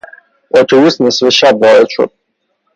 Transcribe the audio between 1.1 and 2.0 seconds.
شب وارد